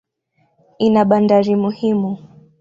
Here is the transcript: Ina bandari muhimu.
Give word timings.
Ina 0.85 1.01
bandari 1.09 1.53
muhimu. 1.61 2.11